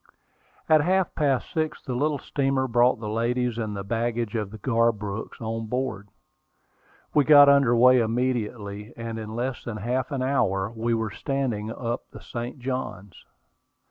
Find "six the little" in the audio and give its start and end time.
1.53-2.17